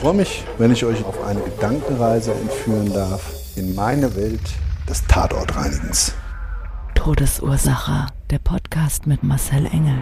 [0.00, 3.20] Ich freue mich, wenn ich euch auf eine Gedankenreise entführen darf
[3.54, 4.40] in meine Welt
[4.88, 6.14] des Tatortreinigens.
[6.94, 8.06] Todesursache.
[8.30, 9.98] Der Podcast mit Marcel Engel.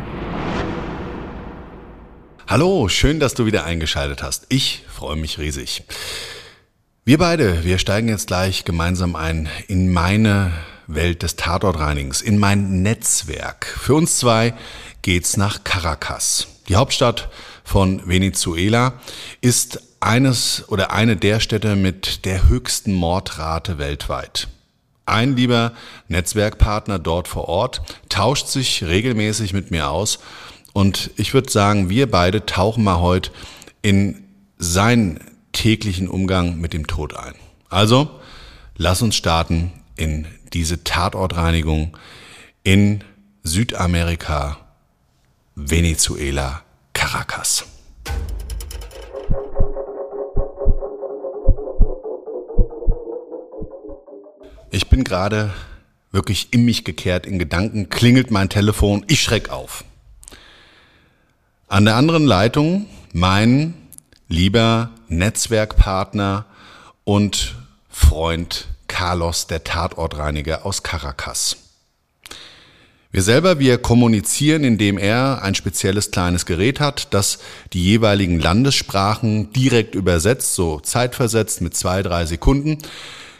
[2.47, 4.47] Hallo, schön, dass du wieder eingeschaltet hast.
[4.51, 5.83] Ich freue mich riesig.
[7.05, 10.53] Wir beide, wir steigen jetzt gleich gemeinsam ein in meine
[10.87, 13.67] Welt des Tatortreinigens, in mein Netzwerk.
[13.67, 14.55] Für uns zwei
[15.03, 16.47] geht's nach Caracas.
[16.69, 17.31] Die Hauptstadt
[17.65, 18.93] von Venezuela
[19.41, 24.49] ist eines oder eine der Städte mit der höchsten Mordrate weltweit.
[25.07, 25.73] Ein lieber
[26.09, 30.19] Netzwerkpartner dort vor Ort tauscht sich regelmäßig mit mir aus
[30.73, 33.31] und ich würde sagen, wir beide tauchen mal heute
[33.83, 34.23] in
[34.59, 35.21] seinen
[35.53, 37.35] täglichen Umgang mit dem Tod ein.
[37.69, 38.21] Also,
[38.77, 41.97] lass uns starten in diese Tatortreinigung
[42.63, 43.03] in
[43.43, 44.59] Südamerika,
[45.55, 47.65] Venezuela, Caracas.
[54.99, 55.53] Bin gerade
[56.11, 59.85] wirklich in mich gekehrt in Gedanken, klingelt mein Telefon, ich schreck auf.
[61.69, 63.75] An der anderen Leitung mein
[64.27, 66.47] lieber Netzwerkpartner
[67.05, 67.55] und
[67.89, 71.59] Freund Carlos, der Tatortreiniger aus Caracas.
[73.13, 77.39] Wir selber, wir kommunizieren, indem er ein spezielles kleines Gerät hat, das
[77.73, 82.79] die jeweiligen Landessprachen direkt übersetzt, so zeitversetzt mit zwei, drei Sekunden,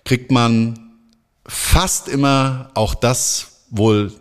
[0.05, 0.88] kriegt man
[1.49, 4.13] fast immer auch das wohl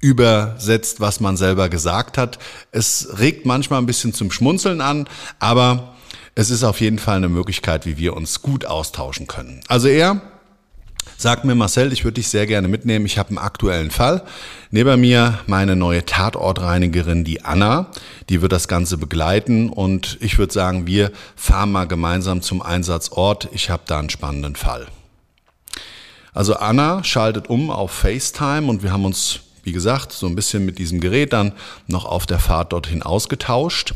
[0.00, 2.38] übersetzt, was man selber gesagt hat.
[2.72, 5.94] Es regt manchmal ein bisschen zum Schmunzeln an, aber
[6.34, 9.60] es ist auf jeden Fall eine Möglichkeit, wie wir uns gut austauschen können.
[9.68, 10.20] Also er
[11.16, 13.06] sagt mir, Marcel, ich würde dich sehr gerne mitnehmen.
[13.06, 14.22] Ich habe einen aktuellen Fall.
[14.70, 17.90] Neben mir meine neue Tatortreinigerin, die Anna.
[18.28, 23.48] Die wird das Ganze begleiten und ich würde sagen, wir fahren mal gemeinsam zum Einsatzort.
[23.52, 24.88] Ich habe da einen spannenden Fall.
[26.32, 30.64] Also Anna schaltet um auf FaceTime und wir haben uns, wie gesagt, so ein bisschen
[30.64, 31.52] mit diesem Gerät dann
[31.86, 33.94] noch auf der Fahrt dorthin ausgetauscht.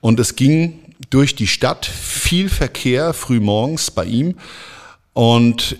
[0.00, 0.80] Und es ging
[1.10, 4.38] durch die Stadt viel Verkehr früh morgens bei ihm.
[5.12, 5.76] Und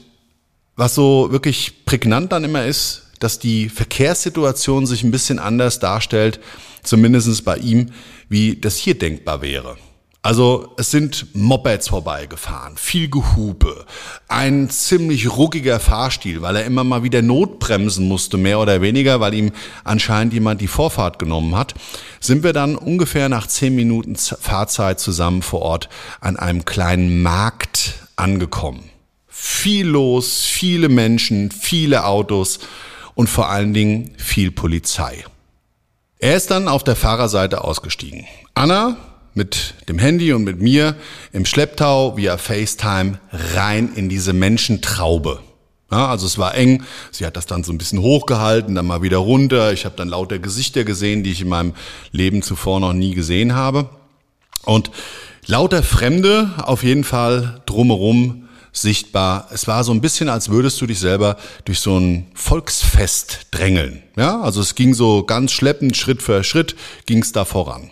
[0.76, 6.40] was so wirklich prägnant dann immer ist, dass die Verkehrssituation sich ein bisschen anders darstellt,
[6.82, 7.90] zumindest bei ihm,
[8.28, 9.78] wie das hier denkbar wäre.
[10.24, 13.84] Also es sind Mopeds vorbeigefahren, viel Gehupe,
[14.26, 19.34] ein ziemlich ruckiger Fahrstil, weil er immer mal wieder notbremsen musste, mehr oder weniger, weil
[19.34, 19.52] ihm
[19.84, 21.74] anscheinend jemand die Vorfahrt genommen hat,
[22.20, 25.90] sind wir dann ungefähr nach zehn Minuten Fahrzeit zusammen vor Ort
[26.22, 28.88] an einem kleinen Markt angekommen.
[29.28, 32.60] Viel los, viele Menschen, viele Autos
[33.14, 35.22] und vor allen Dingen viel Polizei.
[36.18, 38.24] Er ist dann auf der Fahrerseite ausgestiegen.
[38.54, 38.96] Anna
[39.34, 40.96] mit dem Handy und mit mir
[41.32, 45.40] im Schlepptau via FaceTime rein in diese Menschentraube.
[45.90, 46.82] Ja, also es war eng.
[47.10, 49.72] Sie hat das dann so ein bisschen hochgehalten, dann mal wieder runter.
[49.72, 51.74] Ich habe dann lauter Gesichter gesehen, die ich in meinem
[52.10, 53.88] Leben zuvor noch nie gesehen habe.
[54.64, 54.90] Und
[55.46, 59.48] lauter Fremde auf jeden Fall drumherum sichtbar.
[59.52, 64.02] Es war so ein bisschen, als würdest du dich selber durch so ein Volksfest drängeln.
[64.16, 66.74] Ja, also es ging so ganz schleppend, Schritt für Schritt
[67.06, 67.90] ging es da voran.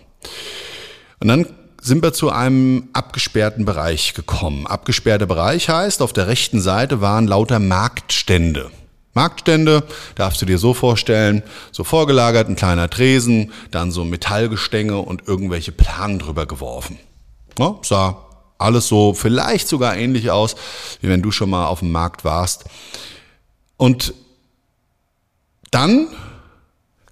[1.22, 1.46] Und dann
[1.80, 4.66] sind wir zu einem abgesperrten Bereich gekommen.
[4.66, 8.72] Abgesperrter Bereich heißt, auf der rechten Seite waren lauter Marktstände.
[9.14, 9.84] Marktstände
[10.16, 15.70] darfst du dir so vorstellen, so vorgelagert, ein kleiner Tresen, dann so Metallgestänge und irgendwelche
[15.70, 16.98] Planen drüber geworfen.
[17.56, 18.26] Ja, sah
[18.58, 20.56] alles so vielleicht sogar ähnlich aus,
[21.02, 22.64] wie wenn du schon mal auf dem Markt warst.
[23.76, 24.12] Und
[25.70, 26.08] dann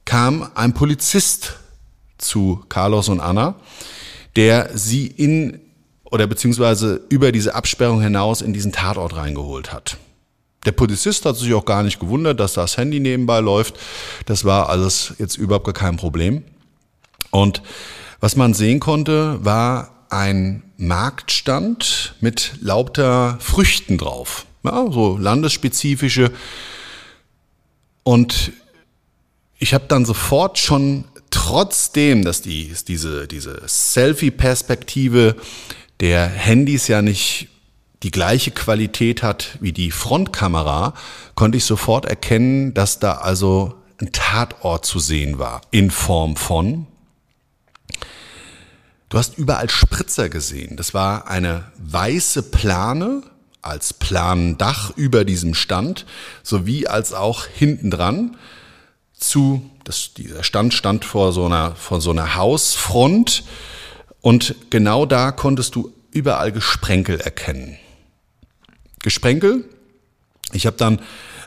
[0.05, 1.61] kam ein Polizist
[2.19, 3.55] zu Carlos und Anna
[4.37, 5.61] der sie in
[6.05, 9.97] oder beziehungsweise über diese Absperrung hinaus in diesen Tatort reingeholt hat.
[10.67, 13.79] Der Polizist hat sich auch gar nicht gewundert, dass das Handy nebenbei läuft.
[14.27, 16.43] Das war alles jetzt überhaupt gar kein Problem.
[17.31, 17.63] Und
[18.21, 24.47] was man sehen konnte, war ein Marktstand mit lauter Früchten drauf.
[24.63, 26.33] Ja, so landesspezifische.
[28.03, 28.53] Und
[29.59, 35.37] ich habe dann sofort schon, trotzdem, dass die, diese, diese Selfie-Perspektive
[36.01, 37.49] der Handys ja nicht
[38.03, 40.95] die gleiche Qualität hat wie die Frontkamera,
[41.35, 46.87] konnte ich sofort erkennen, dass da also ein Tatort zu sehen war in Form von
[49.11, 50.77] Du hast überall Spritzer gesehen.
[50.77, 53.23] Das war eine weiße Plane
[53.61, 56.07] als Planendach über diesem Stand,
[56.45, 58.37] sowie als auch hinten dran
[59.21, 63.45] zu, das, dieser Stand stand vor so einer, vor so einer Hausfront
[64.21, 67.79] und genau da konntest du überall Gesprenkel erkennen.
[69.03, 69.65] Gesprenkel,
[70.53, 71.01] ich habe dann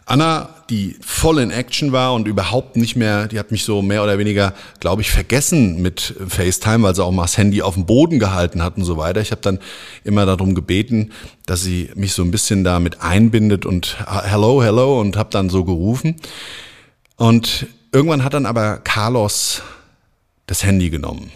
[0.06, 4.04] Anna, die voll in Action war und überhaupt nicht mehr, die hat mich so mehr
[4.04, 7.86] oder weniger, glaube ich, vergessen mit FaceTime, weil sie auch mal das Handy auf dem
[7.86, 9.22] Boden gehalten hat und so weiter.
[9.22, 9.60] Ich habe dann
[10.04, 11.14] immer darum gebeten,
[11.46, 15.64] dass sie mich so ein bisschen damit einbindet und hello, hello und habe dann so
[15.64, 16.18] gerufen.
[17.16, 19.62] Und irgendwann hat dann aber Carlos
[20.48, 21.32] das Handy genommen.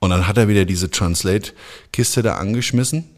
[0.00, 3.08] Und dann hat er wieder diese Translate-Kiste da angeschmissen.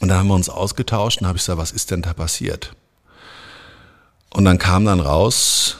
[0.00, 2.74] Und dann haben wir uns ausgetauscht und habe ich gesagt, was ist denn da passiert?
[4.30, 5.76] Und dann kam dann raus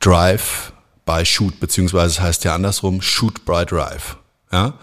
[0.00, 0.72] Drive
[1.06, 4.16] by Shoot, beziehungsweise es heißt ja andersrum Shoot by Drive.
[4.50, 4.74] Ja?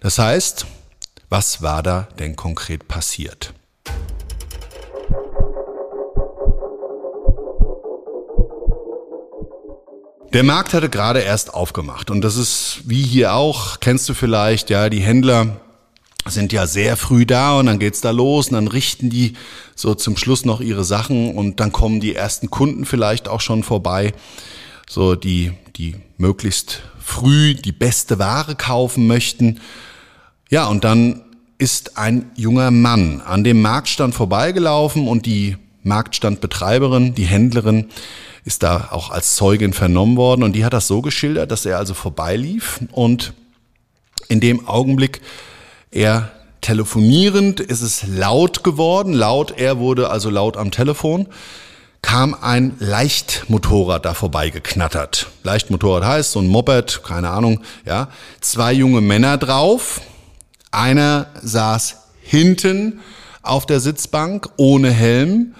[0.00, 0.66] Das heißt,
[1.28, 3.54] was war da denn konkret passiert?
[10.34, 14.68] Der Markt hatte gerade erst aufgemacht und das ist wie hier auch, kennst du vielleicht,
[14.68, 15.60] ja, die Händler
[16.26, 19.34] sind ja sehr früh da und dann geht's da los und dann richten die
[19.76, 23.62] so zum Schluss noch ihre Sachen und dann kommen die ersten Kunden vielleicht auch schon
[23.62, 24.12] vorbei,
[24.90, 29.60] so die die möglichst früh die beste Ware kaufen möchten.
[30.50, 31.22] Ja, und dann
[31.58, 37.90] ist ein junger Mann an dem Marktstand vorbeigelaufen und die Marktstandbetreiberin, die Händlerin,
[38.44, 41.78] ist da auch als Zeugin vernommen worden und die hat das so geschildert, dass er
[41.78, 43.32] also vorbeilief und
[44.28, 45.20] in dem Augenblick
[45.90, 46.30] er
[46.60, 51.28] telefonierend ist es laut geworden, laut, er wurde also laut am Telefon,
[52.00, 55.28] kam ein Leichtmotorrad da vorbei geknattert.
[55.42, 58.08] Leichtmotorrad heißt so ein Moped, keine Ahnung, ja.
[58.40, 60.00] Zwei junge Männer drauf.
[60.70, 63.00] Einer saß hinten
[63.42, 65.54] auf der Sitzbank ohne Helm,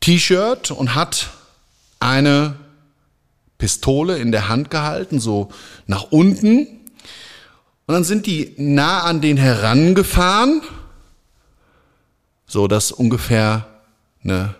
[0.00, 1.30] T-Shirt und hat
[2.00, 2.56] eine
[3.58, 5.50] Pistole in der Hand gehalten, so
[5.86, 6.76] nach unten
[7.86, 10.60] und dann sind die nah an den herangefahren,
[12.46, 13.68] so dass ungefähr
[14.24, 14.56] eine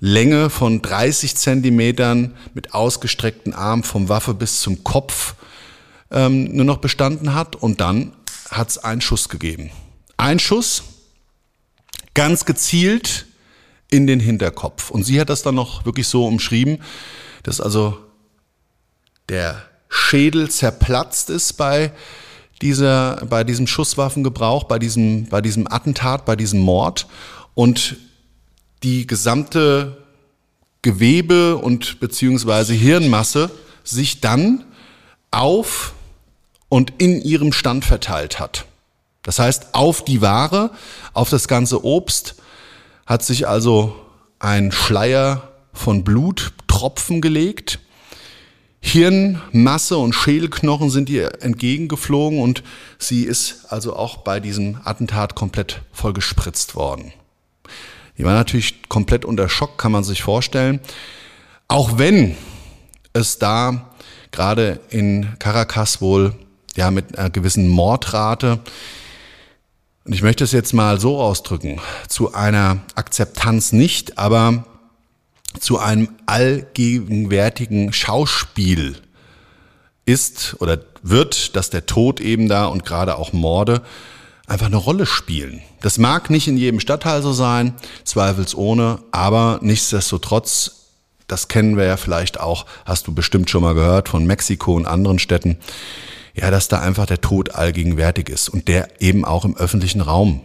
[0.00, 5.34] Länge von 30 Zentimetern mit ausgestreckten Armen vom Waffe bis zum Kopf
[6.10, 7.54] ähm, nur noch bestanden hat.
[7.54, 8.12] Und dann
[8.50, 9.70] hat es einen Schuss gegeben.
[10.16, 10.82] Ein Schuss,
[12.14, 13.26] ganz gezielt
[13.90, 14.90] in den Hinterkopf.
[14.90, 16.82] Und sie hat das dann noch wirklich so umschrieben,
[17.42, 17.98] dass also
[19.28, 21.92] der Schädel zerplatzt ist bei
[22.60, 27.06] dieser, bei diesem Schusswaffengebrauch, bei diesem, bei diesem Attentat, bei diesem Mord
[27.54, 27.96] und
[28.82, 29.96] die gesamte
[30.82, 33.50] Gewebe und beziehungsweise Hirnmasse
[33.84, 34.64] sich dann
[35.30, 35.94] auf
[36.68, 38.66] und in ihrem Stand verteilt hat.
[39.22, 40.70] Das heißt, auf die Ware,
[41.12, 42.36] auf das ganze Obst
[43.08, 43.96] hat sich also
[44.38, 47.80] ein Schleier von Bluttropfen gelegt
[48.80, 52.62] Hirnmasse und Schädelknochen sind ihr entgegengeflogen und
[52.98, 57.12] sie ist also auch bei diesem Attentat komplett voll gespritzt worden.
[58.18, 60.80] Die war natürlich komplett unter Schock, kann man sich vorstellen.
[61.66, 62.36] Auch wenn
[63.14, 63.90] es da
[64.30, 66.34] gerade in Caracas wohl
[66.76, 68.60] ja mit einer gewissen Mordrate
[70.08, 74.64] und ich möchte es jetzt mal so ausdrücken, zu einer Akzeptanz nicht, aber
[75.60, 78.96] zu einem allgegenwärtigen Schauspiel
[80.06, 83.82] ist oder wird, dass der Tod eben da und gerade auch Morde
[84.46, 85.60] einfach eine Rolle spielen.
[85.82, 87.74] Das mag nicht in jedem Stadtteil so sein,
[88.04, 90.86] zweifelsohne, aber nichtsdestotrotz,
[91.26, 94.86] das kennen wir ja vielleicht auch, hast du bestimmt schon mal gehört von Mexiko und
[94.86, 95.58] anderen Städten,
[96.40, 100.40] ja, dass da einfach der Tod allgegenwärtig ist und der eben auch im öffentlichen Raum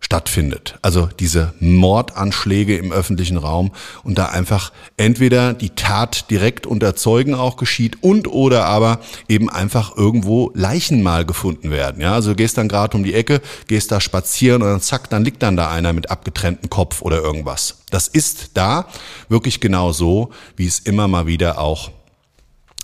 [0.00, 0.78] stattfindet.
[0.82, 3.72] Also diese Mordanschläge im öffentlichen Raum
[4.04, 9.50] und da einfach entweder die Tat direkt unter Zeugen auch geschieht und oder aber eben
[9.50, 12.02] einfach irgendwo Leichen mal gefunden werden.
[12.02, 15.10] Ja, also du gehst dann gerade um die Ecke, gehst da spazieren und dann zack,
[15.10, 17.78] dann liegt dann da einer mit abgetrenntem Kopf oder irgendwas.
[17.90, 18.86] Das ist da
[19.28, 21.90] wirklich genau so, wie es immer mal wieder auch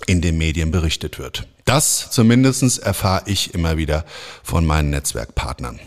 [0.07, 1.47] in den Medien berichtet wird.
[1.65, 4.05] Das zumindestens erfahre ich immer wieder
[4.43, 5.79] von meinen Netzwerkpartnern.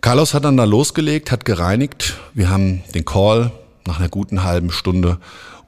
[0.00, 2.18] Carlos hat dann da losgelegt, hat gereinigt.
[2.34, 3.52] Wir haben den Call
[3.86, 5.18] nach einer guten halben Stunde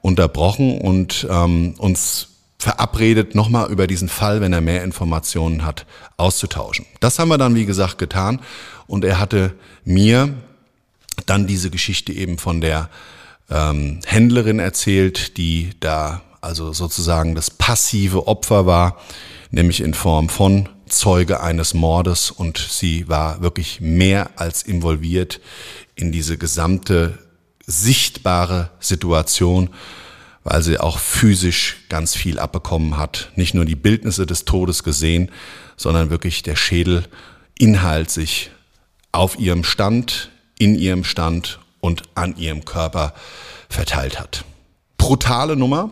[0.01, 2.29] unterbrochen und ähm, uns
[2.59, 5.85] verabredet, nochmal über diesen Fall, wenn er mehr Informationen hat,
[6.17, 6.85] auszutauschen.
[6.99, 8.39] Das haben wir dann, wie gesagt, getan
[8.87, 9.53] und er hatte
[9.83, 10.33] mir
[11.25, 12.89] dann diese Geschichte eben von der
[13.49, 18.97] ähm, Händlerin erzählt, die da also sozusagen das passive Opfer war,
[19.51, 25.41] nämlich in Form von Zeuge eines Mordes und sie war wirklich mehr als involviert
[25.95, 27.17] in diese gesamte
[27.65, 29.69] sichtbare Situation,
[30.43, 33.31] weil sie auch physisch ganz viel abbekommen hat.
[33.35, 35.29] Nicht nur die Bildnisse des Todes gesehen,
[35.75, 37.03] sondern wirklich der Schädel
[37.59, 38.51] Inhalt sich
[39.11, 43.13] auf ihrem Stand, in ihrem Stand und an ihrem Körper
[43.67, 44.45] verteilt hat.
[44.97, 45.91] Brutale Nummer,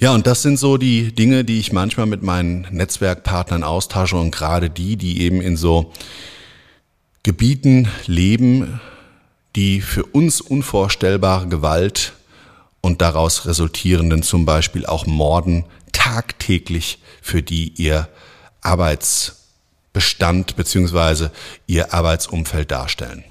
[0.00, 4.30] ja, und das sind so die Dinge, die ich manchmal mit meinen Netzwerkpartnern austausche und
[4.30, 5.92] gerade die, die eben in so
[7.22, 8.80] Gebieten leben,
[9.56, 12.14] die für uns unvorstellbare Gewalt
[12.80, 18.08] und daraus resultierenden zum Beispiel auch Morden tagtäglich für die ihr
[18.62, 21.30] Arbeitsbestand beziehungsweise
[21.66, 23.24] ihr Arbeitsumfeld darstellen.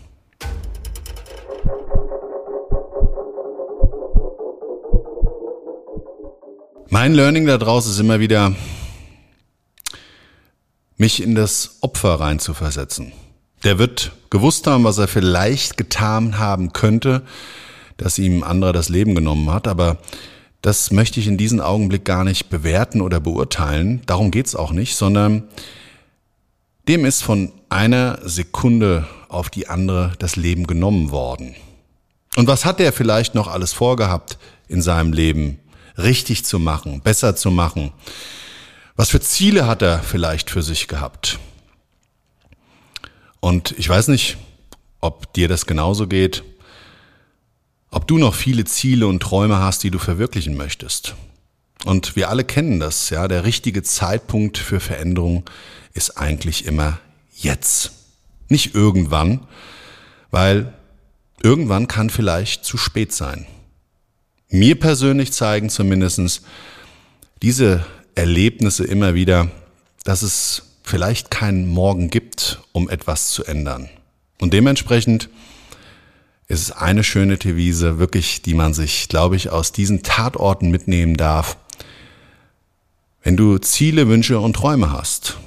[6.92, 8.56] Mein Learning daraus ist immer wieder,
[10.98, 13.12] mich in das Opfer reinzuversetzen.
[13.64, 17.22] Der wird gewusst haben, was er vielleicht getan haben könnte,
[17.98, 19.98] dass ihm anderer das Leben genommen hat, aber
[20.64, 24.02] das möchte ich in diesem Augenblick gar nicht bewerten oder beurteilen.
[24.08, 25.44] Darum geht's auch nicht, sondern
[26.88, 31.54] dem ist von einer Sekunde auf die andere das Leben genommen worden.
[32.36, 35.60] Und was hat er vielleicht noch alles vorgehabt in seinem Leben?
[36.00, 37.92] Richtig zu machen, besser zu machen?
[38.96, 41.40] Was für Ziele hat er vielleicht für sich gehabt?
[43.40, 44.38] Und ich weiß nicht,
[45.00, 46.44] ob dir das genauso geht,
[47.92, 51.16] ob du noch viele Ziele und Träume hast, die du verwirklichen möchtest.
[51.86, 55.50] Und wir alle kennen das, ja, der richtige Zeitpunkt für Veränderung
[55.94, 57.00] ist eigentlich immer
[57.34, 57.92] jetzt.
[58.50, 59.48] Nicht irgendwann,
[60.30, 60.74] weil
[61.42, 63.48] irgendwann kann vielleicht zu spät sein
[64.50, 66.42] mir persönlich zeigen zumindestens
[67.42, 69.50] diese Erlebnisse immer wieder,
[70.04, 73.90] dass es vielleicht keinen Morgen gibt, um etwas zu ändern.
[74.40, 75.30] Und dementsprechend
[76.48, 81.16] ist es eine schöne Devise, wirklich, die man sich, glaube ich, aus diesen Tatorten mitnehmen
[81.16, 81.58] darf.
[83.22, 85.38] Wenn du Ziele, Wünsche und Träume hast,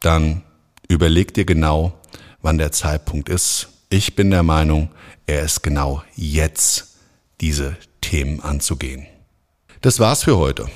[0.00, 0.42] dann
[0.86, 1.98] überleg dir genau,
[2.42, 3.68] wann der Zeitpunkt ist.
[3.88, 4.90] Ich bin der Meinung,
[5.26, 6.98] er ist genau jetzt,
[7.40, 7.76] diese
[8.14, 9.08] Themen anzugehen.
[9.80, 10.68] Das war's für heute.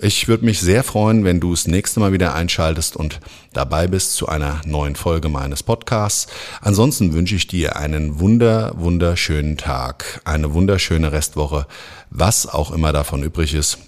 [0.00, 3.20] Ich würde mich sehr freuen, wenn du das nächste Mal wieder einschaltest und
[3.52, 6.26] dabei bist zu einer neuen Folge meines Podcasts.
[6.60, 11.68] Ansonsten wünsche ich dir einen wunder, wunderschönen Tag, eine wunderschöne Restwoche,
[12.10, 13.78] was auch immer davon übrig ist.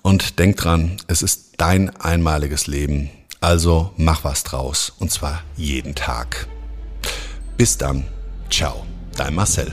[0.00, 3.10] Und denk dran, es ist dein einmaliges Leben.
[3.40, 4.92] Also mach was draus.
[5.00, 6.46] Und zwar jeden Tag.
[7.56, 8.04] Bis dann.
[8.48, 8.86] Ciao.
[9.16, 9.72] Dein Marcel.